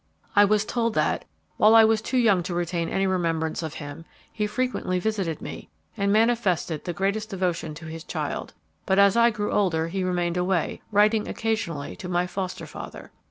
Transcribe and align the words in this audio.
I 0.35 0.45
was 0.45 0.65
told 0.65 0.95
that, 0.95 1.25
while 1.57 1.75
I 1.75 1.83
was 1.83 2.01
too 2.01 2.17
young 2.17 2.41
to 2.49 2.55
retain 2.55 2.89
any 2.89 3.05
remembrance 3.05 3.61
of 3.61 3.75
him, 3.75 4.03
he 4.33 4.47
frequently 4.47 4.97
visited 4.97 5.43
me 5.43 5.69
and 5.95 6.11
manifested 6.11 6.85
the 6.85 6.91
greatest 6.93 7.29
devotion 7.29 7.75
to 7.75 7.85
his 7.85 8.03
child, 8.03 8.55
but 8.87 8.97
as 8.97 9.15
I 9.15 9.29
grew 9.29 9.51
older 9.51 9.89
he 9.89 10.03
remained 10.03 10.37
away, 10.37 10.81
writing 10.91 11.27
occasionally 11.27 11.95
to 11.97 12.09
my 12.09 12.25
foster 12.25 12.65
father. 12.65 13.11